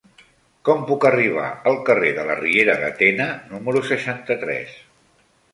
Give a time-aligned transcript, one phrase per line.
[0.69, 4.77] Com puc arribar al carrer de la Riera de Tena número seixanta-tres?